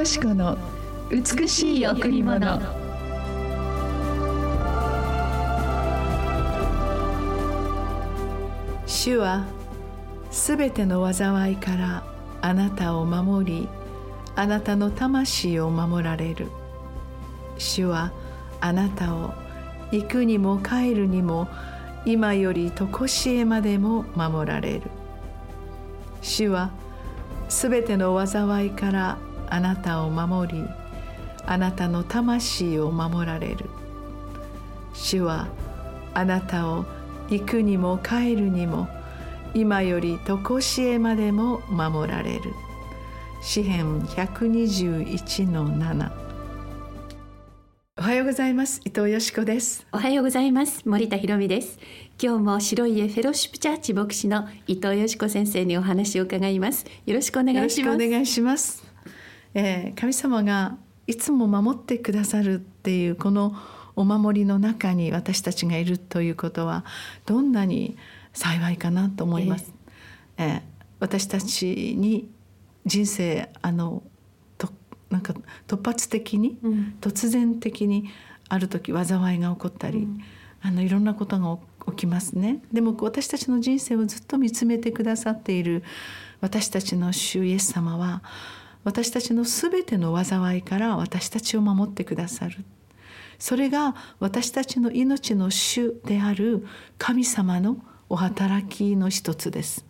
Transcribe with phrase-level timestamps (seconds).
[0.00, 0.56] よし子の
[1.10, 2.58] 美しい贈り物。
[8.86, 9.44] 主は
[10.30, 12.02] すべての災いから
[12.40, 13.68] あなたを守り
[14.36, 16.46] あなたの魂を守られる。
[17.58, 18.10] 主は
[18.62, 19.34] あなたを
[19.92, 21.46] 行くにも帰るにも
[22.06, 24.82] 今より常しえまでも守られる。
[26.22, 26.70] 主は
[27.50, 29.18] すべての災いから
[29.50, 30.64] あなたを守り
[31.46, 33.66] あなたの魂を守られる。
[34.94, 35.48] 主は
[36.14, 36.84] あなたを
[37.28, 38.88] 行くにも帰るにも
[39.54, 42.52] 今より常しえまでも守られる。
[43.42, 46.10] 詩編121の7
[48.00, 48.80] おはようございます。
[48.86, 49.86] 伊藤よしこです。
[49.92, 50.88] おはようございます。
[50.88, 51.78] 森田博美です。
[52.18, 56.86] 今日も白い家フェロシップチャーチ牧師の伊藤よしこ先生にお話を伺います。
[57.04, 57.94] よろしくお願いします。
[57.96, 58.82] お願いします、
[59.54, 63.56] えー、神様がいつも守ってくださるっていうこの
[63.96, 66.84] お守りの中に私たちがいるということは
[67.26, 67.96] どんなに
[68.32, 69.72] 幸いかなと思います。
[70.38, 70.62] えー、えー、
[71.00, 72.30] 私たちに
[72.86, 74.02] 人生あの
[74.56, 74.68] と
[75.10, 75.34] なんか
[75.66, 78.08] 突発的に、うん、突然的に
[78.48, 80.20] ある時災いが起こったり、うん、
[80.62, 81.58] あのいろんなことが
[81.92, 82.62] 起きますね。
[82.72, 85.82] でも私たちの人生をずっと見つめてくださっている
[86.40, 88.22] 私たちの主イエス様は
[88.84, 92.64] 私たちの全ての災いから私たちを守ってくださる。
[93.40, 96.66] それが私たちの命の主である
[96.98, 97.78] 神様の
[98.10, 99.86] お働きの一つです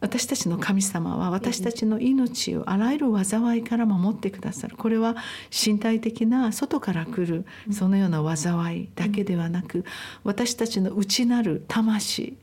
[0.00, 5.16] 私たちの神様は私たちの命をあらゆる災いから守ってくださるこれは
[5.50, 9.84] 身体的な外から来るそのような災いだけではなく
[10.24, 12.36] 私たちの内なる魂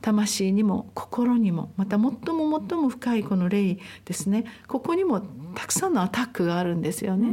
[0.00, 2.12] 魂にも心にもまた最も
[2.68, 5.20] 最も深いこの霊ですねここにも
[5.54, 7.32] たくさんのアタックがあるんですよね。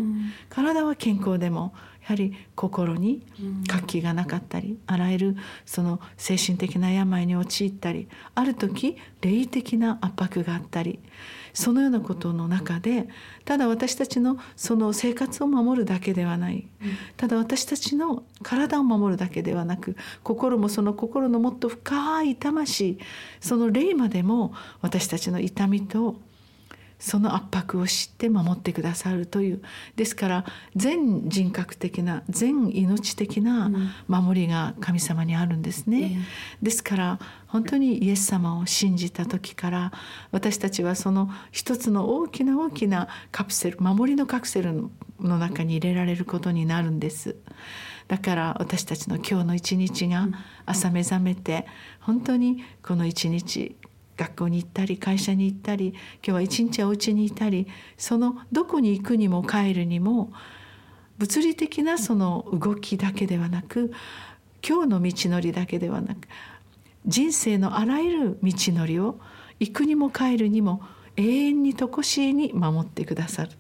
[0.50, 1.73] 体は健康でも
[2.03, 3.25] やはり心に
[3.68, 11.00] 活気がなかったりあらゆるその精神的な病に陥ったりある時霊的な圧迫があったり
[11.53, 13.08] そのようなことの中で
[13.46, 16.68] ただ私たちのその生活を守るだけではない。
[17.16, 22.97] ただ私たちの体を守るだけではなく心もその心のもっと深い魂
[23.40, 26.16] その霊までも私たちの痛みと
[27.03, 29.62] その圧迫を知って守ってくださるという
[29.97, 33.69] ですから全人格的な全命的な
[34.08, 36.18] 守りが神様にあるんですね。
[36.62, 39.91] ですから本当にイエス様を信じた時から
[40.31, 44.90] 私たちはその一つの大きな大きなカプセル守りのカプセル
[45.20, 47.35] の中に入れられることになるんです。
[48.08, 50.30] だから私たちの今日の一日が
[50.66, 51.66] 朝目覚めて
[52.00, 53.75] 本当にこの一日
[54.18, 60.31] 学校に行ったり会社に行ったり今日は一日お家にいたりそのどこに行くにも帰るにも
[61.18, 63.91] 物理的なその動きだけではなく
[64.68, 66.28] 今日の道のりだけではなく
[67.06, 69.19] 人生のあらゆる道のりを
[69.59, 70.81] 行くにも帰るにも
[71.16, 73.51] 永遠に常しえに守ってくださる、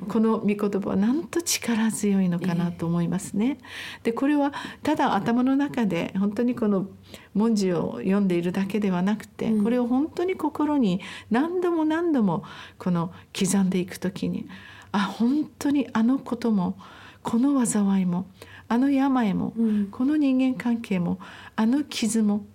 [0.00, 3.58] うん、この御言葉はなんと力強いのかなと思いますね。
[4.02, 4.52] でこれは
[4.82, 6.86] ただ頭の中で本当にこの
[7.34, 12.44] 文字を読んでいるだけではなくて、これを本当に心に何度も何度も
[12.78, 14.48] この刻んでいく時に
[14.92, 16.78] あ本当にあのことも
[17.22, 18.26] この災いも
[18.68, 21.18] あの病も、うん、この人間関係も
[21.56, 22.46] あの傷も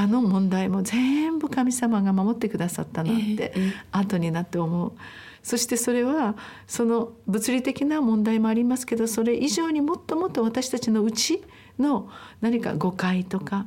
[0.00, 3.52] あの問題も全部神様が守ってくださったなって
[3.90, 4.92] 後になって思う。
[5.42, 6.36] そしてそれは
[6.68, 11.42] その物理的な問題もありますけどそれ以上にもっともっと私たちのうち
[11.80, 12.08] の
[12.40, 13.66] 何か誤解とか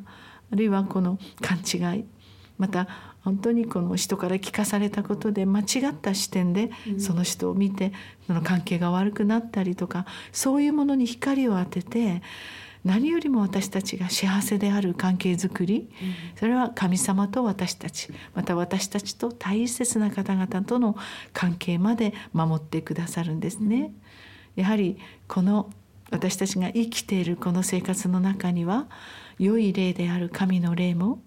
[0.54, 2.06] あるいはこの勘違い
[2.58, 2.88] また
[3.26, 7.92] 本当にこの人から聞かされたことで間違った視点でその人を見て
[8.26, 12.22] その関係が悪くなったりとかそういうものに光を当てて
[12.84, 15.90] 何よりも私たちが幸せである関係づくり、
[16.36, 20.96] それは神様と私たちまた私たちと大切な方々との
[21.34, 23.94] 関係まで守ってくださるんですね。
[24.56, 24.98] やはり
[25.28, 25.70] この
[26.10, 28.88] 私たちが生きているこの生活の中には
[29.40, 31.20] 良い霊である神の霊も、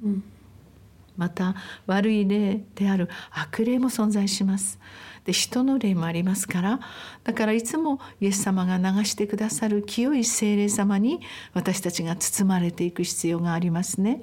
[1.16, 1.54] また
[1.86, 4.78] 悪い霊である悪霊も存在します。
[5.24, 6.80] で人の霊もありますから
[7.24, 11.20] だからいつもイエス様が流してくださる清い精霊様に
[11.54, 14.20] 私たちが包まれていく必要がありますね。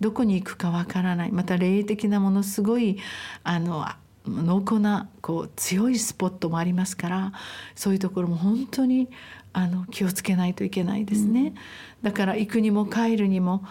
[0.00, 2.98] どこに行くかわからないまた霊的なものすごい
[3.44, 3.86] あの
[4.26, 7.32] 濃厚なこう強いスポットもありますから
[7.76, 9.08] そういうところも本当に
[9.52, 11.40] あの気をつけないといけないですね。
[11.40, 11.54] うん、
[12.02, 13.64] だから行くにも帰るにも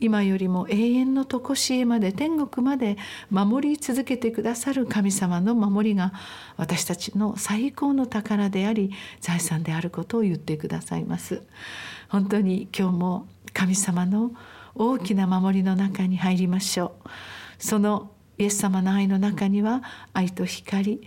[0.00, 2.96] 今よりも永遠の常しえまで天国まで
[3.30, 6.12] 守り続けてくださる神様の守りが
[6.56, 11.42] 私たちの最高の宝であり財産であることを言ってくださいます。
[12.08, 14.32] 本当に今日も神様の
[14.74, 17.08] 大きな守りの中に入りましょう。
[17.58, 19.82] そのイエス様の愛の中には
[20.12, 21.00] 愛と光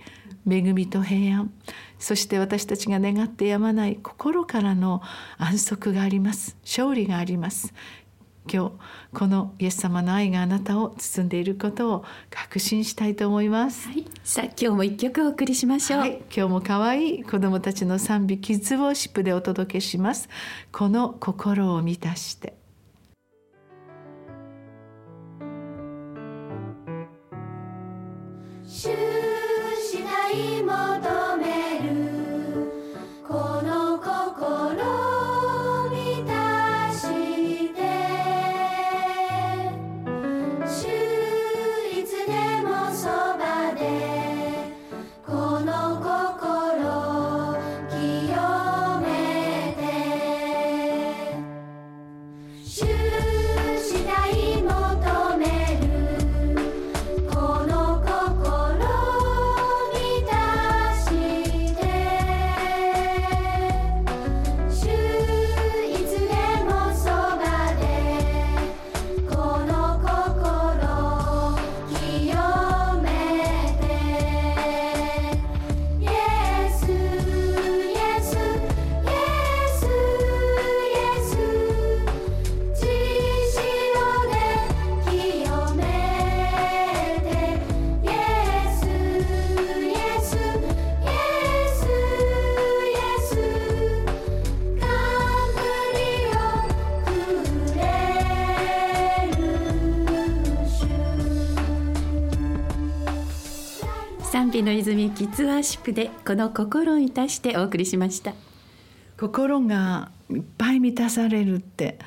[0.49, 1.51] 恵みと平安
[1.99, 5.01] そして私たちが願ってやまない心からの
[5.37, 6.55] 安息があります。
[6.63, 7.73] 勝利があります。
[8.51, 8.71] 今日
[9.13, 20.29] このイエス様の愛があなたを包んでいることを確信したいと思います、はい、さあ今日も一曲お送りしましょう、はい、今日も可愛い子供たちの賛美キッズウォーシップでお届けします。
[20.71, 22.56] この心を満たして
[104.63, 108.33] の泉キッズワーシップでこの心をいたしてお送りしました。
[109.19, 111.99] 心がいっぱい満たされるって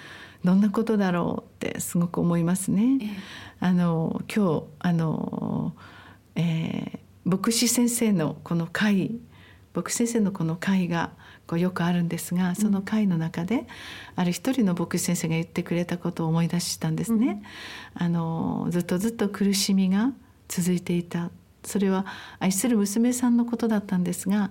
[0.45, 2.99] どんなことだろうってすごく思いますね。
[3.03, 3.07] え
[3.61, 5.75] あの今日あの、
[6.35, 9.21] えー、牧師先生のこの会
[9.75, 11.11] 牧師先生のこの会が
[11.47, 13.67] こうよくあるんですがその会の中で、
[14.17, 17.43] ある一人の牧師先生が言ってくれたことを思い出したんですね。
[17.97, 20.13] うん、あのずっとずっと苦しみが
[20.49, 21.31] 続いていた
[21.65, 22.07] それは
[22.39, 24.51] 愛する娘さんのことだったんですが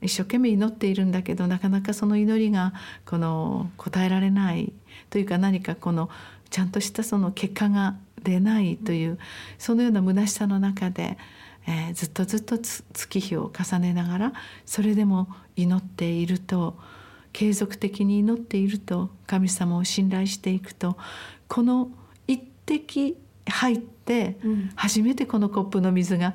[0.00, 2.74] 一生懸命祈っているんだけどなかなかその祈りが
[3.06, 4.72] この答えられない
[5.10, 6.10] というか何かこの
[6.50, 9.18] ちゃんとしたその結果が出ないという
[9.58, 11.18] そのような虚しさの中で、
[11.66, 14.32] えー、ずっとずっと月日を重ねながら
[14.66, 16.76] それでも祈っていると
[17.32, 20.96] 継続的に祈っていると神様を信頼していくと
[21.48, 21.90] この
[22.26, 24.38] 一滴入って
[24.74, 26.34] 初めてこのコップの水が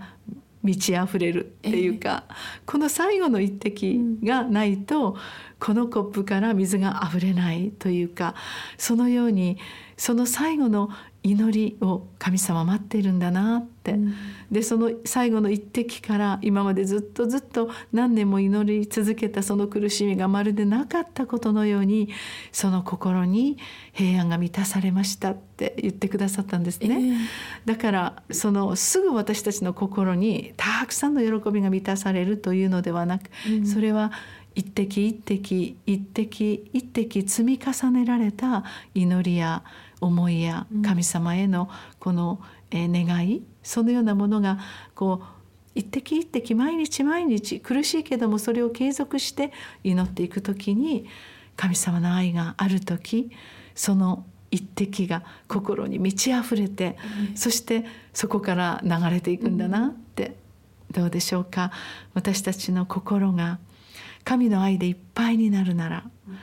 [0.61, 2.35] 満ち溢れるっていうか、えー、
[2.65, 5.15] この最後の一滴がないと、
[5.59, 8.33] このコップから水が溢れないというか
[8.77, 9.57] そのように
[9.97, 10.89] その最後の
[11.29, 14.15] 祈りを神様待っているんだなって、うん、
[14.51, 22.09] でその最後の一滴から今までずっとずっと何年も祈り続けたその苦しみがまるでなかったことのように
[22.51, 23.57] その心に
[23.93, 27.17] 平安が満たされましたって言ってくださったんですね、えー、
[27.65, 34.12] だからそのすぐ私たちの心にたくさんの喜びが満たされるというのではなく、うん、それは
[34.55, 39.63] 一滴一滴一滴一滴積み重ねられた祈りや
[40.01, 42.39] 思いや神様へのこの
[42.72, 44.60] 願いそのようなものが
[44.96, 45.39] こう
[45.75, 49.51] 一滴一滴毎日毎日苦しいけどもそれを継続して
[49.84, 51.06] 祈っていく時に
[51.56, 53.32] 神様の愛がある時
[53.75, 56.98] その一滴が心に満ち溢れて、
[57.29, 60.36] うん、そしてそこから流れていくんだなって、
[60.96, 61.72] うん、どうでしょうか。
[62.15, 63.60] 私たちの心が
[64.24, 66.38] 神の愛でいっぱいになるなら、うん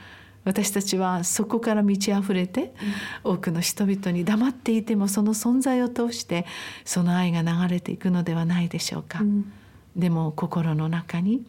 [0.47, 2.73] 私たちはそこから満ち溢れて、
[3.25, 6.45] 多くの人々に黙っていてもその存在を通して
[6.85, 9.19] その愛が流れていくのではないでしょうか。
[9.19, 9.51] うん、
[9.97, 11.45] でも心の中に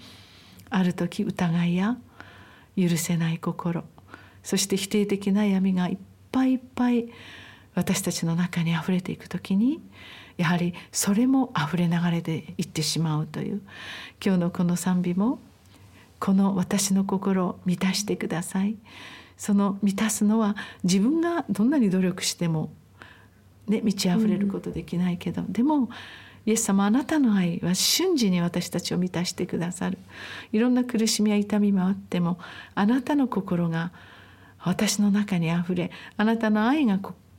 [0.68, 1.96] ある時疑いや
[2.76, 3.84] 許せない心
[4.42, 5.98] そして否定的な闇がいっ
[6.32, 7.08] ぱいいっぱい
[7.74, 9.80] 私たちの中にあふれていく時に
[10.36, 13.62] やはりそれもあふれ流れていってしまうという。
[14.24, 15.38] 今日のこの賛美も
[16.20, 18.76] この私の心を満たしてください。
[19.36, 22.72] その満たすのは自分がどんなに努力しても、
[23.68, 25.88] ね、満ち溢れることできないけど、うん、でも
[26.44, 29.98] イエス様あなたの愛は瞬時に私たちを満たしてくださる。
[30.50, 32.38] いろんな苦しみや痛みもあっても
[32.74, 33.92] あなたの心が
[34.58, 36.98] 私の中にあふれあなたの愛が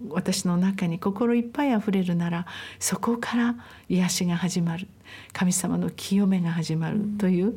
[0.09, 2.45] 私の中に心いっぱいあふれるなら
[2.79, 3.55] そこから
[3.89, 4.87] 癒しが始まる。
[5.33, 7.55] 神様の清めが始まるという、うん、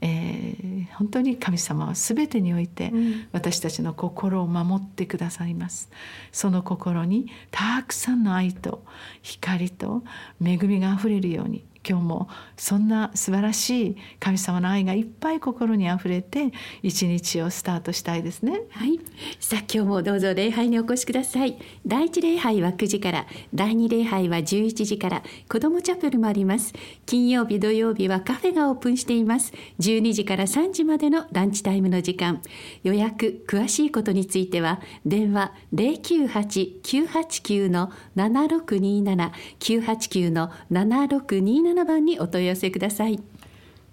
[0.00, 2.90] えー、本当に神様は全てにおいて
[3.32, 5.90] 私たちの心を守ってくださいます。
[6.32, 8.82] その心にたくさんの愛と
[9.22, 10.02] 光と
[10.42, 16.52] 恵みがあふれるように今日もそんな素晴らしい神様の愛がいっぱい心にあふれて
[16.82, 18.62] 一日をスタートしたいですね。
[18.70, 18.98] はい。
[19.38, 21.58] さあ今日もどうぞ礼拝にお越しください。
[21.86, 26.72] 第一礼拝は9時から第二礼拝は11時から子どもチャペルもあります。
[27.06, 29.52] 金曜日土曜日はカフェがオープンしています。
[29.78, 32.42] 12時から3時までのランチタイムの時間。
[32.82, 43.20] 予約詳しいことについては電話098-989の7627 989の7627 7番にお問い合わせください。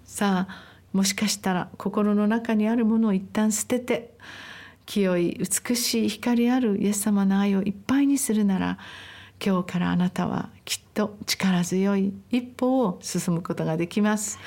[0.04, 4.14] さあもしかしたら心の中にあるものを一旦捨てて
[4.86, 8.78] 清い美しい光あるイエス様の愛をいっぱいにするなら
[9.44, 14.38] 今日からあなたはきっと力強い一歩を進むことができます。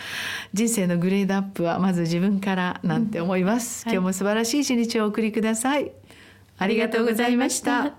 [0.53, 5.91] 人生のグレードアップはまず自分からなんて思います、うんはい、今日も素晴らしい一日をお送りください。
[6.57, 7.97] ありがとうございました